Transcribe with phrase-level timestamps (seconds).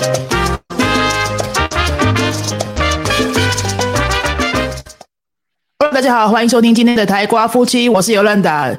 [0.00, 0.16] Hello，
[5.92, 8.74] 大家好，欢迎收听今天的台瓜夫妻，我是尤兰达。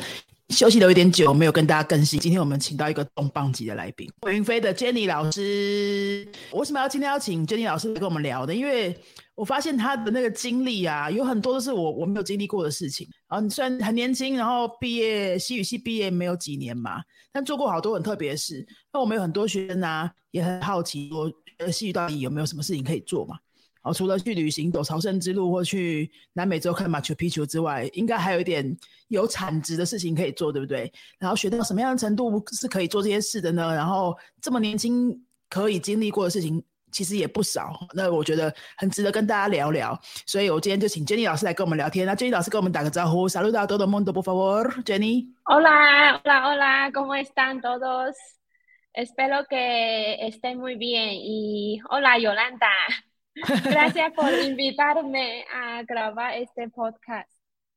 [0.49, 2.19] 休息了有点久，没有跟大家更新。
[2.19, 6.27] 今天我们请到一个重磅级的来宾，云飞的 Jenny 老师。
[6.53, 8.55] 为什么要今天要请 Jenny 老师来跟我们聊呢？
[8.55, 8.99] 因为
[9.35, 13.07] 我发现他的那个经历啊，有很多都是我我没有经历过的事情。
[13.27, 16.99] 啊，你虽然很年轻，然后毕业西语系毕业没有几年嘛，
[17.31, 18.65] 但做过好多很特别的事。
[18.91, 23.37] 那我们有很多学生啊，也很好奇我，呃，西语到底有没有什么事情可以做嘛？
[23.83, 28.77] 哦，除了去旅行走朝圣之路，或去南美洲看马球、皮球之外，应该还有一点
[29.07, 30.91] 有产值的事情可以做，对不对？
[31.17, 33.73] 然后学到什么样的程度是可以做这些事的呢？
[33.73, 39.98] 然后这么年轻可以经历过的事情其实也不少，那我觉得很值得跟大家聊聊。
[40.24, 42.06] 所以我今天就请 Jenny 老师来跟我们聊天。
[42.06, 52.18] 那 Jenny 老师跟我们打个招呼，Saludos a todo mundo por favor，Jenny。Hola，hola，hola，¿cómo están todos？Espero que estén muy bien y hola
[52.18, 57.28] Yolanda。Gracias por invitarme a grabar este podcast.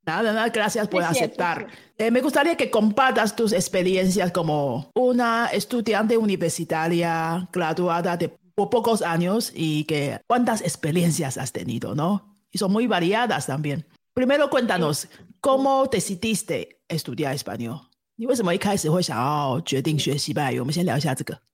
[0.05, 1.67] Nada, nada, gracias por aceptar.
[1.97, 9.52] Eh, me gustaría que compartas tus experiencias como una estudiante universitaria graduada de pocos años
[9.54, 12.36] y que cuántas experiencias has tenido, ¿no?
[12.50, 13.86] Y son muy variadas también.
[14.12, 15.08] Primero cuéntanos,
[15.40, 17.80] ¿cómo decidiste estudiar español?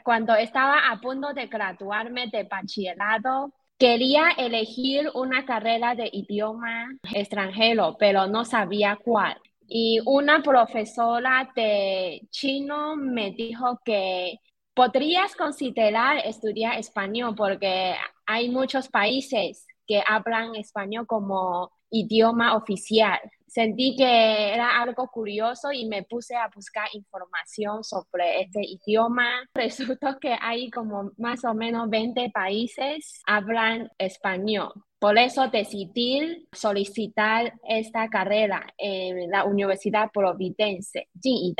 [0.04, 7.96] Cuando estaba a punto de graduarme de bachillerato, Quería elegir una carrera de idioma extranjero,
[7.98, 9.38] pero no sabía cuál.
[9.66, 14.38] Y una profesora de chino me dijo que
[14.80, 23.96] podrías considerar estudiar español porque hay muchos países que hablan español como idioma oficial sentí
[23.96, 29.28] que era algo curioso y me puse a buscar información sobre este idioma.
[29.54, 34.72] Resultó que hay como más o menos 20 países hablan español.
[34.98, 41.54] Por eso decidí solicitar esta carrera en la Universidad Providense, Jin。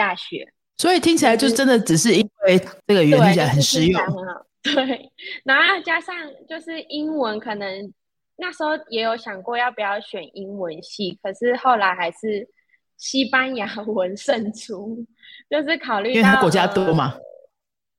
[0.81, 4.03] 所以听起来就真的只是因为这个语言听起来很实用，
[4.65, 5.13] 对，
[5.45, 6.17] 然后加上
[6.49, 7.93] 就是英文可能
[8.37, 12.49] 那时候也有想过要不要选英文系，可是后来还是
[12.97, 15.05] 西班牙文胜出，
[15.51, 17.15] 就是考虑到国家多嘛。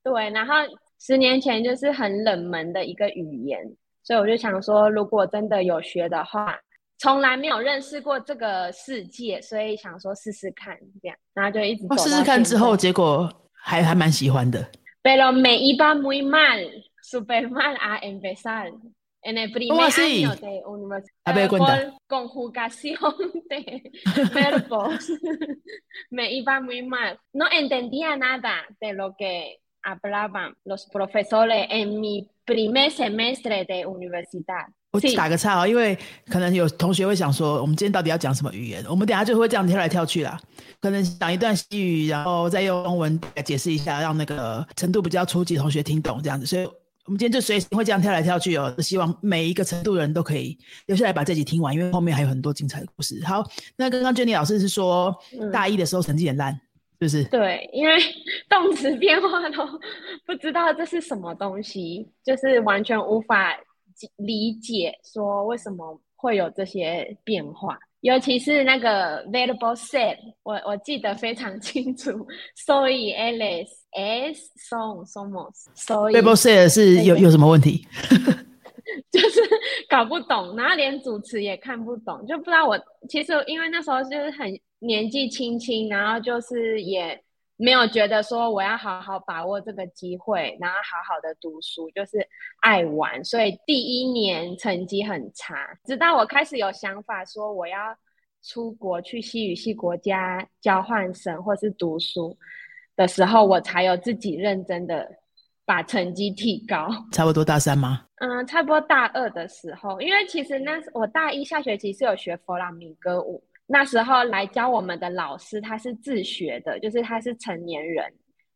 [0.02, 0.54] 对，然后
[0.98, 3.60] 十年前就是很冷门的一个语言，
[4.02, 6.58] 所以我就想说，如果真的有学的话，
[7.01, 14.67] 从来没有认识过这个世界，所以想说试试看这样，然后就一直试试看之后，结果还还蛮喜欢的。
[15.03, 16.59] Pero me iba muy mal,
[17.01, 18.71] super mal a empezar.
[19.27, 23.91] en el primer año de universidad por conjugación de
[24.33, 25.11] verbos
[26.09, 27.19] me iba muy mal.
[27.33, 34.67] No entendía nada de lo que hablaban los profesores en mi primer semestre de universidad.
[34.92, 35.96] 我打个岔哦，因为
[36.28, 38.84] 可能有同学会想说，我们今天到底要讲什么语言？
[38.86, 40.38] 我们等下就会这样跳来跳去啦，
[40.82, 46.44] 可能讲一段西语，然后再用中文来解释一下，让那个程度比较初级同学听懂这样子。
[46.44, 46.66] 所以
[47.06, 53.18] 我们今天就随时会这样跳来跳去哦，希望每一个程度的人都可以留下来把这集听完，因为后面还有很多精彩的故事。
[53.24, 53.42] 好，
[53.76, 55.16] 那刚刚 Jenny 老师是说
[55.50, 56.58] 大一的时候成绩很烂，是
[56.98, 57.24] 不是？
[57.24, 57.96] 对，因为
[58.46, 59.66] 动词变化都
[60.26, 63.56] 不知道这是什么东西，就是完全无法
[64.16, 67.78] 理解说为什么会有这些变化。
[68.00, 72.26] 尤其是那个 variable set，我我记得非常清楚。
[72.56, 77.86] 所以 Alice s song somos，所以 variable set 是有有什么问题？
[79.10, 79.40] 就是
[79.88, 87.22] 搞不懂，然后连主持也看不懂，就不知道我其实因为那时候就是很年纪轻轻，然后就是也。
[87.62, 92.26] 没有觉得说我要好好把握这个机会，然后好好的读书，就是
[92.60, 95.54] 爱玩，所以第一年成绩很差。
[95.84, 97.96] 直到我开始有想法说我要
[98.42, 102.36] 出国去西语系国家交换生或是读书
[102.96, 105.08] 的时候，我才有自己认真的
[105.64, 106.88] 把成绩提高。
[107.12, 108.06] 差不多大三吗？
[108.16, 113.40] 嗯，差不多大二的时候，因为其实那我大一下学期是有学弗朗明歌舞。
[113.66, 118.04] 那时候来教我们的老师，他是自学的，就是他是成年人，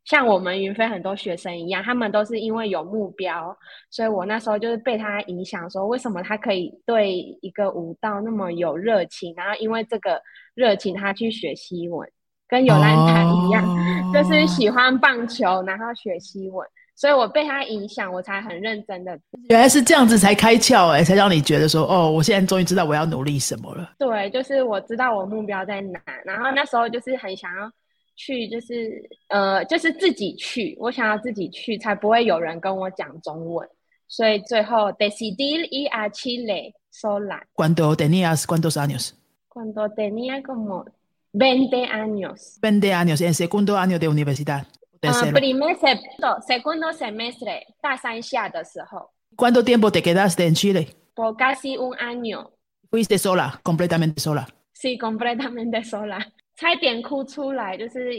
[0.05, 3.57] 像我们云飞很多学生一样，他们都是因为有目标，
[3.89, 10.21] 所以我那时候就是被他影响，说为什么他可以对一个舞蹈那么有热情，然后因为这个
[10.53, 12.07] 热情，他去学西文，
[12.47, 13.65] 跟有兰塔一样，
[14.13, 16.67] 就是喜欢棒球，然后学西文。
[16.97, 19.17] 所以我被他影响，我才很认真的。
[19.49, 23.93] 原来是这样子才开窍哎，才让你觉得说哦，我现在终于知道我要努力什么了。
[23.99, 27.71] 对，就是我知道我目标在哪，然后那时候就是很想要
[28.15, 33.69] 去就是呃就是自己去，我想要自己去，才不会有人跟我讲中文。
[34.07, 37.43] 所以最后 decidir ir a Chile sola.
[37.53, 39.13] Cuando tenías cuántos años?
[39.49, 40.85] Cuando tenía como
[41.33, 42.57] 20 años.
[42.61, 44.65] 20 años, en segundo año de universidad.
[45.03, 49.11] Uh, primer segundo, segundo semestre, 大三下的时候。
[49.35, 50.87] ¿Cuánto tiempo te quedaste en Chile?
[51.13, 52.51] Por casi un año.
[52.89, 54.47] ¿Fuiste sola, completamente sola?
[54.73, 56.19] Sí, completamente sola.
[56.55, 58.11] 差点哭出来，就是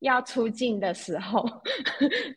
[0.00, 1.44] 要出境的时候，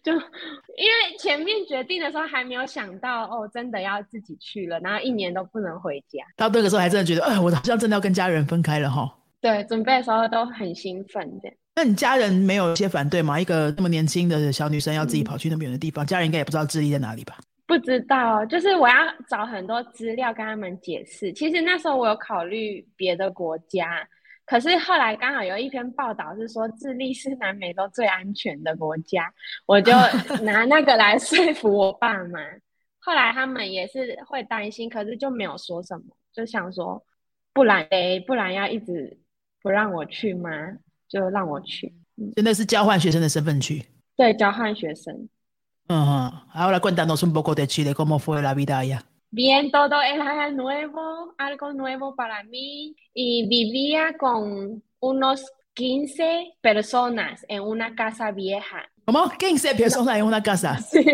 [0.03, 6.19] 就因为前面决定的时候还没有想到哦，真的要自己去了，然后一年都不能回家。
[6.35, 9.17] 到那个时候还真的觉得，哎，我好像真的要跟家人分开了哈。
[9.39, 11.49] 对，准备的时候都很兴奋的。
[11.73, 13.39] 那你家人没有一些反对吗？
[13.39, 17.37] 一个那么年轻的小女生要自己跑去那么远的地方，家人应该也不知道智利在哪里吧？
[17.65, 18.95] 不知道，就是我要
[19.29, 21.31] 找很多资料跟他们解释。
[21.31, 24.05] 其实那时候我有考虑别的国家，
[24.45, 29.33] 可是后来刚好有一篇报道是说智利是南美洲最安全的国家，
[29.65, 29.93] 我就
[30.43, 32.39] 拿那个来说服我爸妈。
[32.99, 36.03] 后来他们也是会担心，可是就没有说什么，
[36.33, 37.01] 就想说，
[37.53, 39.17] 不然诶，不然要一直
[39.61, 40.49] 不让我去吗？
[41.10, 41.92] 就让我去。
[42.34, 43.84] 真的是交换学生的身份去？
[44.16, 45.28] 对，交换学生。
[45.88, 49.04] Ahora cuéntanos un poco de Chile, ¿cómo fue la vida allá?
[49.30, 57.62] Bien, todo era nuevo, algo nuevo para mí y vivía con unos 15 personas en
[57.62, 58.88] una casa vieja.
[59.04, 59.28] ¿Cómo?
[59.28, 60.78] 15 personas en una casa.
[60.78, 61.04] Sí.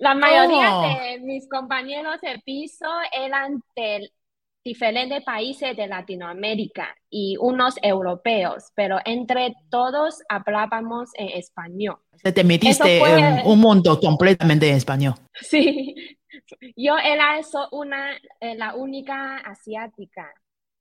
[0.00, 4.10] La mayoría de mis compañeros de piso eran del
[4.63, 11.97] diferentes países de Latinoamérica y unos europeos, pero entre todos hablábamos en español.
[12.21, 15.13] Te metiste en un mundo completamente en español.
[15.41, 15.95] Sí,
[16.75, 17.39] yo era
[17.71, 20.33] una, eh, la única asiática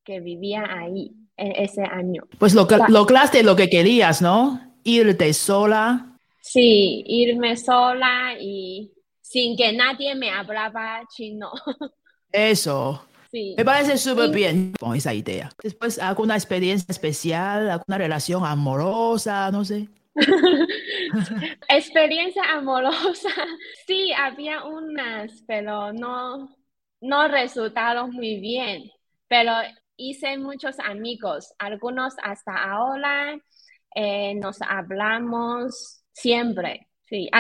[0.05, 2.25] que vivía ahí ese año.
[2.39, 4.75] Pues lo, lograste lo que querías, ¿no?
[4.83, 6.17] Irte sola.
[6.41, 8.91] Sí, irme sola y
[9.21, 11.53] sin que nadie me hablaba chino.
[12.33, 13.08] Eso.
[13.33, 15.51] Me parece súper bien con esa idea.
[15.63, 19.89] Después, ¿alguna experiencia especial, alguna relación amorosa, no sé?
[21.69, 23.29] experiencia amorosa,
[23.87, 26.57] sí, había unas, pero no,
[27.01, 28.91] no resultaron muy bien.
[29.29, 29.53] Pero
[29.97, 33.39] hice muchos amigos, algunos hasta ahora
[33.95, 36.88] eh, nos hablamos siempre.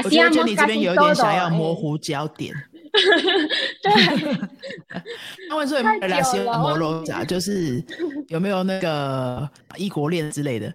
[0.04, 2.54] 我觉得你这边有点想要模糊焦点。
[3.82, 3.92] 对，
[5.50, 7.84] 他们说有没有那些摩罗扎，就是
[8.28, 10.72] 有没有那个异国恋之类的，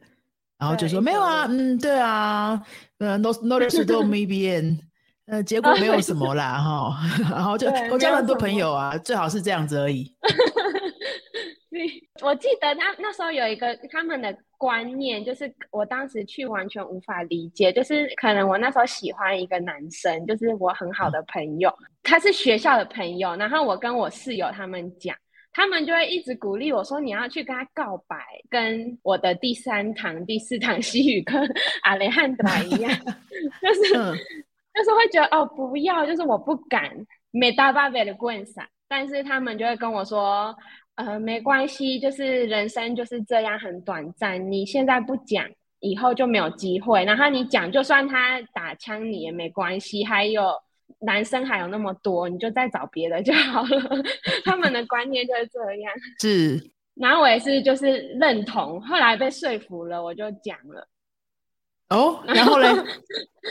[0.59, 2.61] 然后就说没有啊，嗯，对啊，
[2.99, 4.77] 呃，no no s t o maybe，
[5.25, 6.95] 呃，结果没有什么啦，哈，
[7.31, 10.15] 然后就我交了很多朋友啊，最好是这样子而已。
[12.21, 21.69] 我记得那那时候有一个他们的观念，就是我当时去完全无法理解，就是可能我那时候喜欢一个男生，就是我很好的朋友，
[22.01, 25.13] 他是学校的朋友，然后我跟我室友他们讲，
[25.51, 28.17] 他们就会一直鼓励我说你要去跟他告白，
[28.49, 31.37] 跟我的第三堂、第四堂 西语课
[31.81, 32.89] 阿雷汉德一样，
[33.61, 33.93] 就是
[34.73, 36.89] 就是会觉得哦不要，就是我不敢，
[37.31, 40.55] 没大巴贝的棍伞，但是他们就会跟我说。
[40.95, 44.51] 呃，没关系，就是人生就是这样，很短暂。
[44.51, 45.49] 你现在不讲，
[45.79, 47.03] 以后就没有机会。
[47.03, 50.03] 然后你讲，就算他打枪你也没关系。
[50.05, 50.51] 还有
[50.99, 54.03] 男生还有那么多，你就再找别的就好了。
[54.45, 55.91] 他们的观念就是这样。
[56.21, 56.71] 是。
[56.95, 58.79] 然后我也是，就是认同。
[58.81, 60.87] 后来被说服了，我就讲了。
[61.89, 62.67] 哦，然后嘞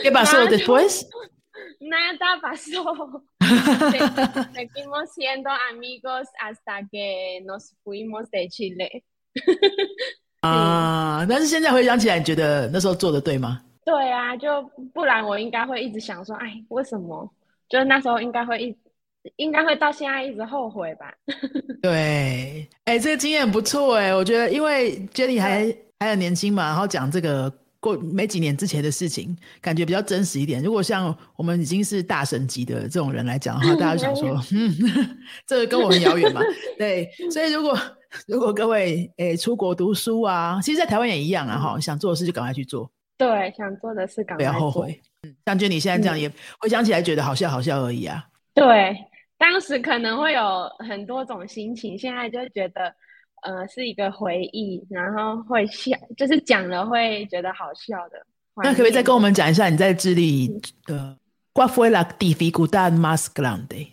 [0.01, 1.03] ？¿Qué pasó después?
[1.79, 3.23] Nada pasó.
[4.53, 9.03] Seguimos siendo amigos hasta que nos fuimos de Chile.
[10.41, 13.61] 啊，但是现在回想起来，你觉得那时候做的对吗？
[13.85, 14.61] 对啊，就
[14.93, 17.29] 不然我应该会一直想说，哎，为什么？
[17.69, 18.77] 就是那时候应该会一，
[19.37, 21.13] 应该会到现在一直后悔吧。
[21.81, 27.51] 对，哎，这个经验不错哎，我觉得因为 Jenny 还还很年轻嘛，然后讲这个。
[27.83, 30.63] 过没几年之前的事情，感觉比较真实一点。
[30.63, 36.39] 如果像我们已经是大神级的这种人来讲的话，大家就想说，嗯， 这个跟我很遥远嘛。
[36.77, 37.77] 对，所以如果
[38.25, 42.89] 如果各位诶出国读书啊，其实，在台湾也一样啊，哈，想做的事就赶快去做。
[43.17, 44.97] 对，想做的事赶快不要后悔。
[45.23, 48.25] 嗯，像就你现在这样，也回想起来觉得好笑好笑而已啊。
[48.53, 48.95] 对，
[49.37, 52.95] 当时可能会有很多种心情，现在就觉得。
[53.43, 58.25] 呃，是一个回忆，然后会笑，就是讲了会觉得好笑的。
[58.55, 60.47] 那可不可以再跟我们讲一下你在智利
[60.85, 61.17] 的
[61.53, 63.89] ？¿Cuál fue la dificultad más grande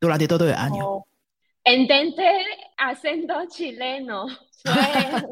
[0.00, 1.04] durante todo el año?
[1.64, 2.42] Entender
[2.76, 4.28] acento chileno
[4.62, 4.72] fue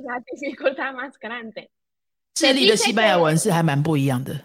[0.05, 1.69] la dificultad más grande.
[2.35, 4.41] 智利的西班牙文是还蛮不一样的。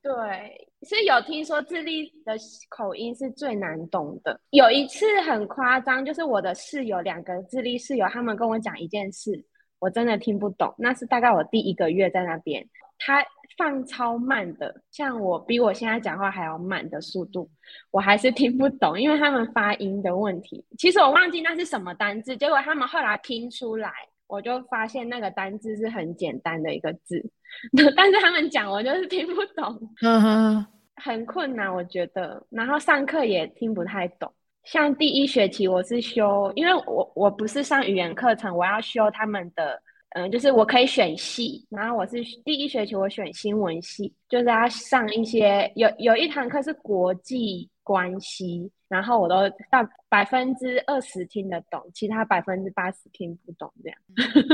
[0.00, 2.34] 对，是有听说智利的
[2.68, 4.38] 口音是最难懂的。
[4.50, 9.44] 有一次很夸张，就是我的室友两个智利室友，他们跟我讲一件事，
[9.78, 10.74] 我真的听不懂。
[10.78, 12.64] 那是大概我第一个月在那边，
[12.98, 13.24] 他
[13.56, 17.48] 放超慢的，像我比我现在讲话还要慢的速度，
[17.90, 20.64] 我还是听不懂，因为他们发音的问题。
[20.78, 23.90] 其实我忘记那是什么单字，结果他们后来拼出来。
[24.26, 27.22] 我就发现那个单字是很简单的一个字，
[27.94, 29.78] 但是他们讲我就是听不懂，
[30.96, 32.44] 很困难，我觉得。
[32.50, 34.32] 然后上课也听不太懂。
[34.62, 39.78] 像第一学期我是修，因为我我不是上语言课程，我要修他们的，
[40.16, 41.66] 嗯，就是我可以选系。
[41.68, 48.68] 然后我是第一学期我选新闻系，就是要上一些有有一堂课是国际关系。
[48.88, 53.98] 然后我都到百分之二十听得懂，其他百分之八十听不懂这样。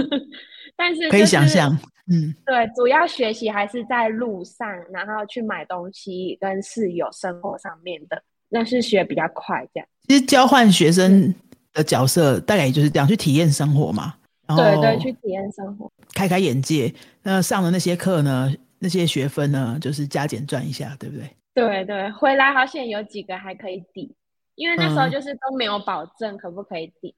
[0.77, 1.71] 但是可以想象，
[2.11, 9.87] 嗯，对，主要学习还是在路上，然后去买东西，跟室友生活上面的，那是学比较快这样。
[10.09, 11.35] 其实交换学生
[11.75, 14.15] 的角色大概也就是这样，去体验生活嘛。
[14.57, 16.93] 对对，去体验生活，开开眼界。
[17.23, 21.29] 那上的那些课呢，那些学分呢，就是加减赚一下，对不对？
[21.54, 24.14] 对对，回来好像有几个还可以抵。
[24.57, 27.14] 因为那时候就是都没有保证可不可以抵，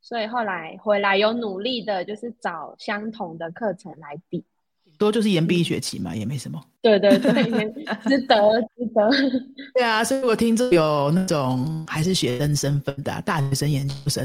[0.00, 4.44] 所以后来回来有努力的，就是找相同的课程来抵，
[4.96, 6.62] 多就是延毕一学期嘛，也没什么。
[6.80, 7.32] 对对对，
[8.06, 9.10] 值得值得。
[9.74, 14.24] 对啊，所以我听着有那种还是学生身份的大学生、研究生，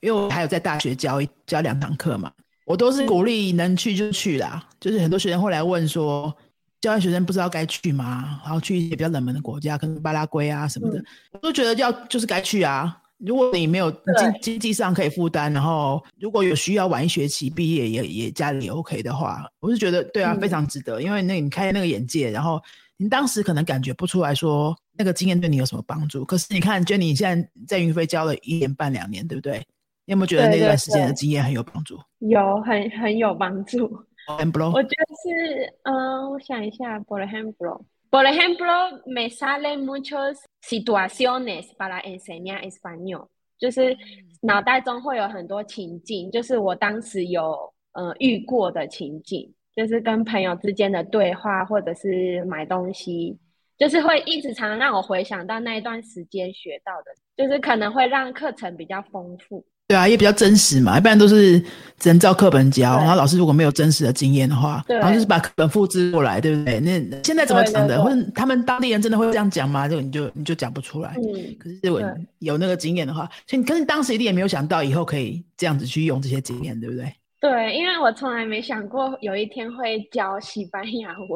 [0.00, 2.30] 因为我还有在大学教一教两堂课嘛，
[2.66, 4.68] 我都是鼓励能去就去啦。
[4.78, 6.36] 就是很多学生后来问说。
[6.82, 8.40] 交换学生不知道该去吗？
[8.44, 12.98] 然后去一些比较冷门的国家，可能巴拉圭啊什么的，我都觉得要就是该去啊。
[13.24, 14.00] 如果你没有经
[14.40, 21.00] 经济上可以负担，然后如果有需要晚一学期毕业也也家里也 OK 的话，我是觉得对啊，非常值得。
[21.00, 22.60] 因为那你开那个眼界，然后
[22.96, 26.24] 你当时可能感觉不出来说那个经验对你有什么帮助。
[26.24, 29.58] 可是你看，Jenny 现在在云飞教了一年半两年，对不对？
[30.04, 31.96] 你有没有觉得那段时间的经验很有帮助？
[32.18, 34.04] 有，很 很有帮助。
[34.28, 43.26] 我觉得是，嗯，我想一下，por ejemplo，por ejemplo，me salen muchas situaciones para enseñar español，
[43.58, 43.96] 就是
[44.42, 53.36] 脑袋中会有很多情境，就是我当时有呃遇过的情境，就是跟朋友之间的对话，或者是买东西，
[53.76, 59.64] 就是会一直常让我回想到那一段时间学到的，就是可能会让课程比较丰富。
[59.88, 61.60] 对啊，也比较真实嘛，一般都是
[61.98, 66.80] 只能照课本教，然后老师如果没有真实的经验的话，然后就是把课本复制过来，对不对？
[66.80, 68.02] 那现在怎么讲的？
[68.02, 69.86] 或者他们当地人真的会这样讲吗？
[69.86, 71.14] 这个你就你就讲不出来。
[71.16, 72.00] 嗯，可是我
[72.38, 77.12] 有那个经验的话，所以可是当时一定也没有想到以后可以这样子去用这些经验，对不对？
[77.40, 81.28] 对，因为我从来没想过有一天会教西班牙文，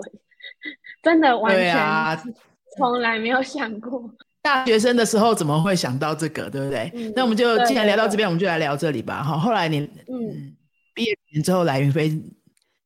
[1.03, 2.35] 真的完全
[2.79, 4.09] 从来没有想过。
[4.47, 7.12] 大学生的时候怎么会想到这个，对不对？
[7.17, 9.23] 那我们就既然聊到这边，我们就来聊这里吧。
[9.23, 10.55] 哈，后来你嗯
[10.95, 12.17] 毕业之后来云飞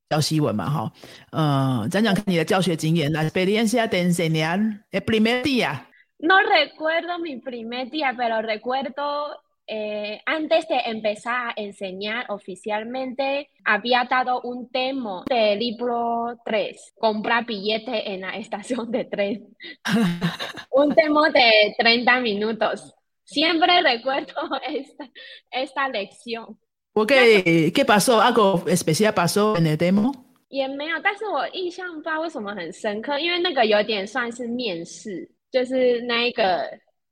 [0.09, 0.93] 教西文嘛，哈，
[1.33, 3.13] 嗯，讲讲看你的教学经验。
[3.13, 4.59] La experiencia de enseñar
[4.91, 5.87] el primer día.
[6.19, 9.37] No recuerdo mi primer día, pero recuerdo
[9.70, 17.46] Eh, antes de empezar a enseñar oficialmente, había dado un demo de libro 3, comprar
[17.46, 19.56] billetes en la estación de tren.
[20.72, 22.94] un demo de 30 minutos.
[23.24, 24.34] Siempre recuerdo
[24.68, 25.10] esta,
[25.50, 26.60] esta lección.
[26.94, 27.72] ¿Por qué?
[27.74, 28.22] ¿Qué pasó?
[28.22, 30.12] ¿Algo especial pasó en el demo?
[30.48, 36.70] 也没有，但是我印象不知道为什么很深刻，因为那个有点算是面试，就是那一个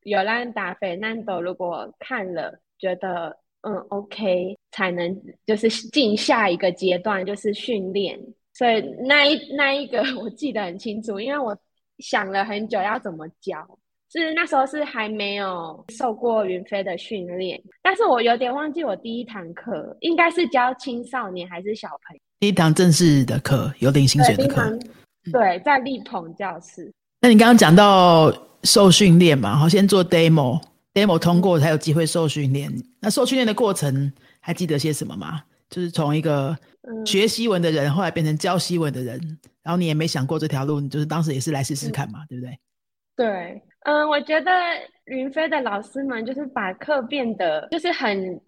[0.09, 8.19] 有兰达费南多如果看了觉得嗯 OK，才能就是进下一个阶段，就是训练。
[8.55, 11.57] 所以那一那一个 我记得很清楚，因为我
[11.99, 13.59] 想了很久要怎么教。
[14.11, 22.21] 是那时候是还没有受过云飞的训练，但是我有点忘记我第一堂课应该是教青少年还是小朋友。
[22.41, 24.79] 第一堂正式的课，有领薪水的课。
[25.31, 26.91] 对，在立鹏教室。
[27.21, 28.33] 那你刚刚讲到。
[28.65, 32.73] 受训练嘛，好，先做 demo，demo 通过才有机会受训练。
[33.01, 35.43] 那受训练的过程还记得些什么吗？
[35.71, 36.57] 就是从一个
[37.05, 39.21] 学西文的人，后来变成教西文的人，
[39.63, 42.59] 然后你也没想过这条路，你就是当时也是来试试看嘛，对不对？
[43.17, 44.51] 对，嗯，我觉得
[45.05, 48.41] 云飞的老师们就是把课变得就是很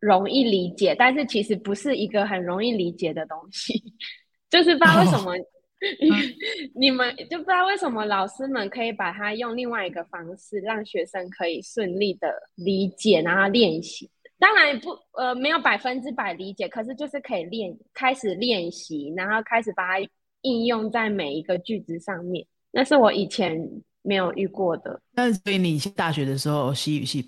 [0.00, 3.82] 容易理解，但是其实不是一个很容易理解的东西，
[4.50, 5.32] 就是不知道为什么。
[6.74, 14.10] 你们就不知道为什么老师们可以把它用另外一个方式，让学生可以顺利的理解，然后练习。
[14.38, 20.08] 当然不呃没有百分之百理解，可是就是可以练，开始练习，然后开始把它
[20.42, 22.46] 应用在每一个句子上面。
[22.70, 23.58] 那是我以前
[24.02, 25.00] 没有遇过的。
[25.12, 27.24] 那所以你大学的时候西语系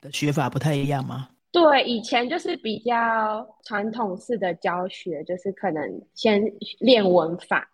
[0.00, 1.28] 的学法不太一样吗？
[1.52, 5.82] 对，以前就是比较传统式的教学，就是可能
[6.14, 6.42] 先
[6.80, 7.66] 练文法，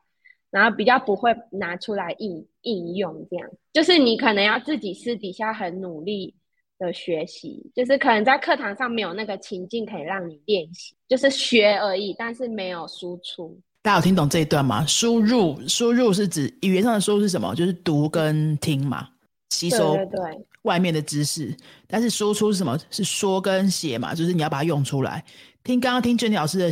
[0.52, 6.32] 然后比较不会拿出来应应用，这样就是你可能要自己私底下很努力
[6.78, 13.58] 的学习，就是可能在课堂上没有那个情境可以让你练习，就是学而已，但是没有输出。
[13.82, 14.86] 大家有听懂这一段吗？
[14.86, 17.52] 输入输入是指语言上的输入是什么？
[17.56, 19.08] 就是读跟听嘛，
[19.50, 20.46] 吸收对。
[20.62, 21.52] 外面的知识，
[21.88, 22.78] 但是输出是什么？
[22.90, 24.14] 是说跟写嘛？
[24.14, 25.24] 就是你要把它用出来。
[25.64, 26.70] 听刚刚听 Jenny 老师的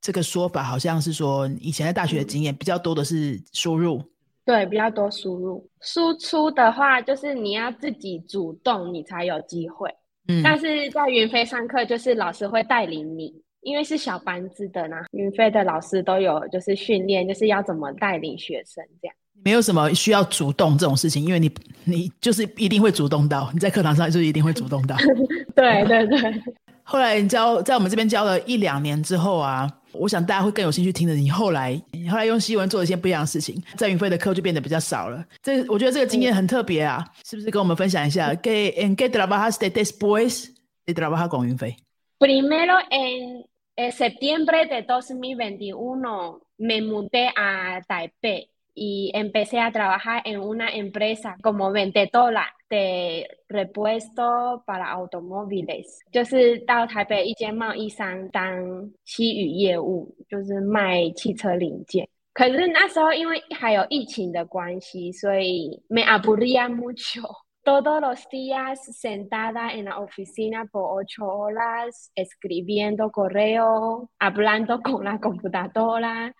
[0.00, 4.02] 这个说法，好像是说以前在大学的经验比较多的是输入，
[4.44, 5.68] 对，比较多输入。
[5.80, 9.92] 输出的话，就是你要自己主动，你才有机会。
[10.28, 14.96] 嗯，但是在云飞上课，就是老师会带领你，因为是小班制的呢。
[15.12, 19.16] 云飞的老师都有就是训练，就是要怎么带领学生这样。
[19.44, 21.50] 没有什么需要主动这种事情，因为你
[21.84, 24.96] 你就是一定会主动到，你在课堂上就一定会主动到。
[25.54, 26.42] 对对对。
[26.82, 31.14] 后来你教在我们这边教了一两年之后啊，我想大家会更有兴趣听的。
[31.14, 35.24] 你后来你后来用西文做了一些不一样的事情，在云飞的课就变得比较少了。
[35.42, 40.50] 这我觉得这个经验很特别啊，是不是跟我们分享一下？Que en qué trabajaste después
[40.84, 41.76] de trabajar con 云飞
[42.18, 43.44] ？Primero en
[43.92, 48.48] septiembre de 2021 me mudé a Taipei.
[48.75, 62.07] y empecé a trabajar en una empresa como vendedora de repuesto para automóviles，就是到台北一间贸易商当西语业务，就是卖汽车零件。
[62.33, 67.21] 可是那时候因为还有疫情的关系，所以 me aburría mucho。
[67.66, 75.18] Todos los días sentada en la oficina por ocho horas, escribiendo correo, hablando con la
[75.18, 76.32] computadora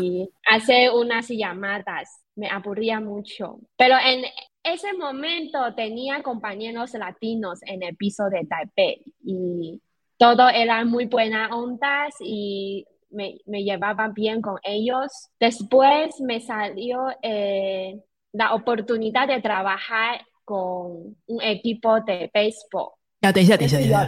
[0.00, 2.22] y hacer unas llamadas.
[2.36, 3.58] Me aburría mucho.
[3.76, 4.26] Pero en
[4.62, 9.82] ese momento tenía compañeros latinos en el piso de Taipei y
[10.16, 15.30] todo eran muy buenas ondas y me, me llevaba bien con ellos.
[15.40, 18.00] Después me salió eh,
[18.32, 22.94] la oportunidad de trabajar con un equipo de baseball。
[23.20, 24.06] 啊等一下，等一下，等一下。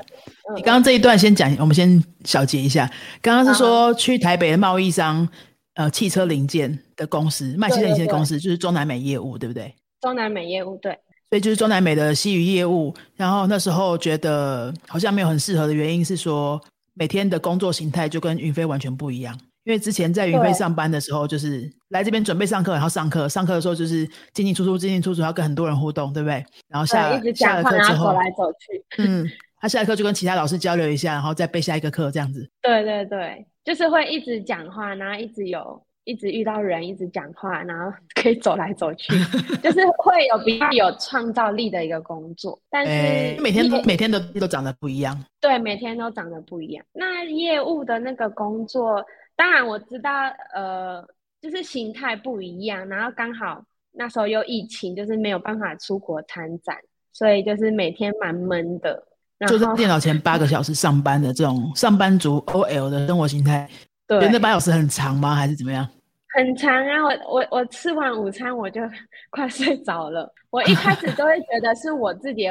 [0.54, 2.90] 你刚刚这一段先讲，我们先小结一下。
[3.22, 5.26] 刚刚是说去台北的贸易商，
[5.74, 9.74] 呃，汽车零件的公司，卖汽车零件的公司，就是中南美业务，对不对？
[10.02, 10.98] 中南美业务，对。
[11.30, 12.94] 所以就是中南美的西语业务。
[13.16, 16.60] 然后那时候觉得好像没有很适合的原因是说，
[16.92, 19.34] 每天的工作形态就跟云飞完全不一样。
[19.64, 26.44] 因为之前在云飞上班的时候，就是来这边准备上课，然后上课，上课的时候就是进进出出，进进出出，要跟很多人互动，对不对？
[26.68, 28.84] 然后下下了课之后，走来走去。
[28.98, 29.24] 嗯，
[29.60, 32.48] 他下课就跟其他老师交流一下，然后再备下一个课，这样子。
[32.60, 39.12] 对对对，就是会一直讲话，然后一直有，一直遇到人，一直讲话，然后可以走来走去，
[39.62, 42.58] 就是会有比较有创造力的一个工作。
[42.68, 45.16] 但是每天每天都都长得不一样。
[45.40, 46.84] 对，每天都长得不一样。
[46.92, 49.04] 那业务的那个工作。
[49.38, 50.10] 当然我知道，
[50.54, 51.06] 呃，
[51.48, 56.76] 就是形态不一样，然后刚好那时候又疫情，就是没有办法出国参展，
[57.12, 59.00] 所以就是每天蛮闷的，
[59.46, 63.68] 坐在电脑前八个小时上班的这种上班族 OL 的生活形态。
[64.08, 65.36] 对，那八小时很长吗？
[65.36, 65.88] 还是怎么样？
[66.34, 67.04] 很长啊！
[67.04, 68.80] 我我我吃完午餐我就
[69.30, 70.28] 快睡着了。
[70.50, 72.46] 我一开始都会觉得是我自己，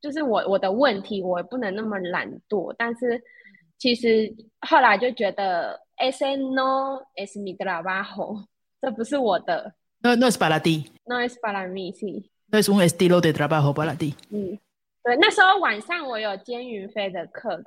[0.00, 2.72] 就是我我的问题，我不能那么懒惰。
[2.78, 3.20] 但是
[3.78, 5.87] 其实后来就觉得。
[6.00, 8.44] Ese no es mi trabajo，
[8.80, 9.74] 这不是我的。
[10.00, 10.92] No no es para ti。
[11.06, 12.06] No es para mí，是。
[12.50, 14.14] No es un estilo de trabajo para ti。
[14.30, 14.58] 嗯，
[15.02, 17.62] 对，那时候晚上我有兼云飞的课，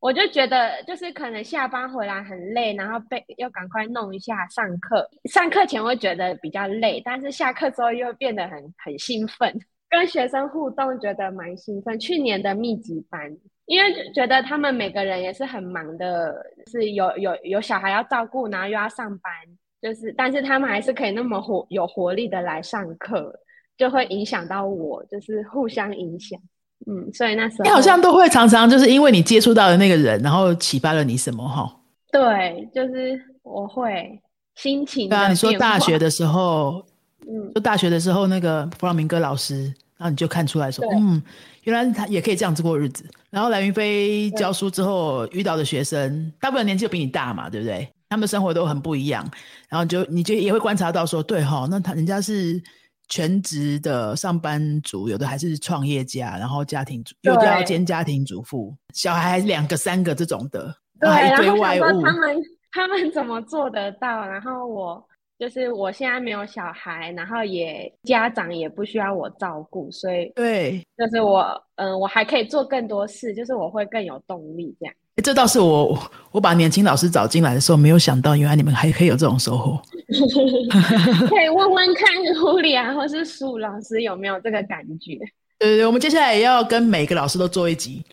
[0.00, 5.08] 我就觉得就是可能下班回来很累，然后被要赶快弄一下上课。
[5.30, 9.54] 上课前会觉得比较累，但是下课之后又变得很很兴奋，
[9.90, 11.98] 跟学生互动觉得蛮兴奋。
[12.00, 13.36] 去年的密集班。
[13.66, 16.34] 因为觉得他们每个人也是很忙的，
[16.70, 19.32] 是有有有小孩要照顾，然后又要上班，
[19.80, 23.34] 就是但是他们还是可以那么活有活力的来上课，
[23.76, 26.38] 就会影响到我，就是互相影响。
[26.86, 31.74] 嗯，所以那时候你好像都会常常就是因为你接触到的那个人，然后启发了你什么哈？
[32.12, 34.20] 对，就是我会
[34.54, 35.08] 心情。
[35.08, 36.84] 对啊，你说大学的时候，
[37.26, 39.72] 嗯，就大学的时候那个弗朗明哥老师，
[40.04, 41.22] 然后你就看出来说，嗯。
[41.62, 43.06] 原来他也可以这样子过日子。
[43.30, 47.88] 然后蓝云飞教书之后遇到的学生，大部分年纪都比你大嘛，对不对？
[48.10, 49.26] 他们生活都很不一样。
[49.70, 52.62] 然后就你就也会观察到说，对哈，那他人家是
[53.08, 62.36] 全职的上班族，有的还是创业家，然后家庭主，有的要兼家庭主妇，小孩两个、三个这种的，对，一堆外物，他们
[62.72, 64.26] 他们怎么做得到？
[64.26, 65.02] 然后我
[65.38, 74.94] 就是我现在没有小孩，然后也家长也不需要我照顾，所以对，就是我嗯，我还可以做更多事，就是我会更有动力这样。
[75.22, 75.98] 这倒是我
[76.32, 79.80] 我把年轻老师找进来的时候，没有想到，原来你们还可以有这种收获。
[81.28, 82.06] 可以问问看，
[82.40, 85.16] 胡里啊，或是苏老师有没有这个感觉？
[85.58, 88.04] 对对对，我们接下来也要跟每个老师都做一集，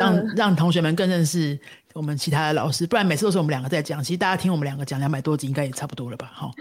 [0.00, 1.58] 让让同学们更认识
[1.94, 2.86] 我们其他的老师。
[2.86, 6.30] 不然每次都是我们两个在讲，其实大家听我们两个讲两百多集，应该也差不多了吧？
[6.32, 6.52] 好。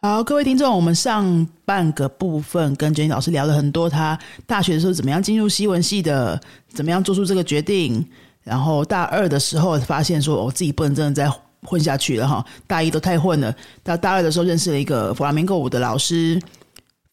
[0.00, 4.16] 好，各位听众，我们上半个部分跟 Jenny 老师聊了很多，他
[4.46, 8.08] 大学的时候怎么样进入西文系的，怎么样做出这个决定，
[8.44, 11.28] 然后大二的时候发现说，我自己不能真的再
[11.62, 13.54] 混下去了哈，大一都太混了。
[13.82, 16.40] 到大二的时候认识了一个弗拉明戈舞的老师，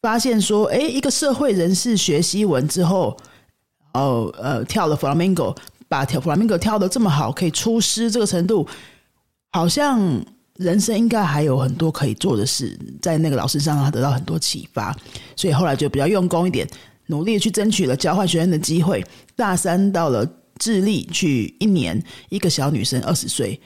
[0.02, 3.18] 发现说，哎，一个社会人士学西文之后，
[3.94, 5.54] 哦，呃，跳了弗拉明戈，
[5.88, 8.68] 把跳弗拉明戈跳的这么好，可以出师这个程度，
[9.52, 10.24] 好像。
[10.58, 14.96] 人生应该还有很多可以做的事，在那个老师身上他得到很多启发，
[15.36, 16.66] 所以后来就比较用功一点，
[17.08, 19.06] 努力去争取了交换学生的机会。
[19.36, 20.26] 大三到了
[20.58, 23.60] 智利去一年，一个小女生二十岁，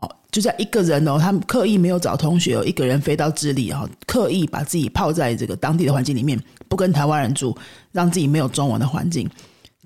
[0.00, 7.56] 哦，就在一个人哦，他们刻意没有找同学，一个人飞到智利哦，刻意把自己泡在这个当地的环境里面，不跟台湾人住，
[7.92, 9.28] 让自己没有中文的环境。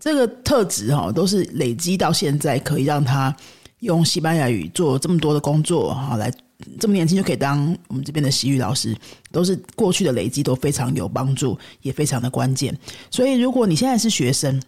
[0.00, 3.34] 这个特质哈，都是累积到现在，可以让他。
[3.80, 6.30] 用西班牙语做这么多的工作，哈，来
[6.78, 8.94] 这么年轻就可以当我们这边的西语老师，
[9.32, 12.78] 都是过去的累积都非常有帮助，也非常的关键。
[13.10, 14.60] 所以，如果你现在是学生，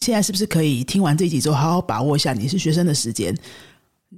[0.00, 3.36] 现在是不是可以听完这一集之后，好好把握一下你是学生的时间？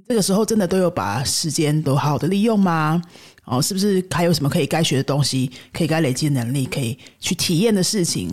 [0.07, 3.01] 这个时候真的都有把时间都好好的利用吗？
[3.43, 8.29] 哦，是不是还有什么可以该学的东西，可以该累积的能力，可以去体验的事情？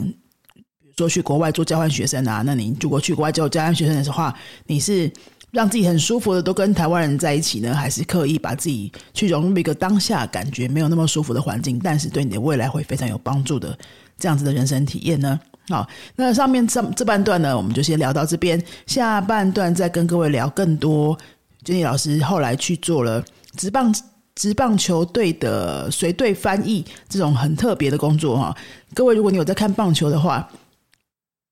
[0.55, 2.43] 比如说去国外做交换学生啊？
[2.45, 4.33] 那你如果去国外做交换学生的话，
[4.67, 5.11] 你是
[5.51, 13.77] 让自己很舒服的都跟台湾人在一起呢，还是刻意把自己去融入一个当下感觉没有那么舒服的环境，但是对你的未来会非常有帮助的
[14.17, 15.41] 这样子的人生体验呢？
[15.69, 21.17] 好，那上面这这半段呢，我们就先聊到这边，下半段再跟各位聊更多。
[21.65, 23.23] Jenny 老师后来去做了
[23.57, 23.95] 职棒
[24.35, 28.57] 职棒球队的随队翻译这种很特别的工作哈。
[28.95, 30.49] 各位，如果你有在看棒球的话，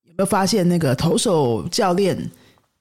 [0.05, 2.17] 有没有发现那个投手教练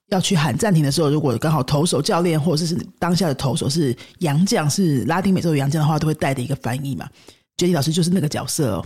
[0.07, 7.09] 要去喊暂停的时候，如果刚好投手教练或者是当下的投手是洋将，是拉丁美洲的洋将的话，都会带的一个翻译嘛。
[7.57, 8.85] 杰尼老师就是那个角色哦，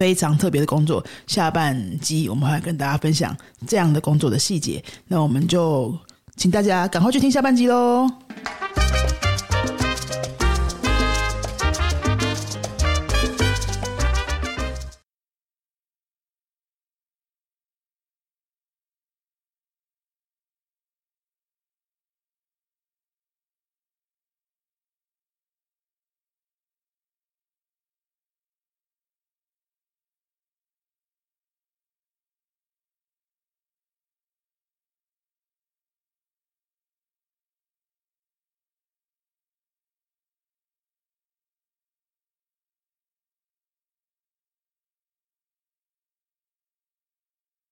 [0.00, 1.04] 非常特别的工作。
[1.26, 3.36] 下半集我们会跟大家分享
[3.66, 5.94] 这样的工作的细节，那我们就
[6.36, 8.10] 请大家赶快去听下半集喽。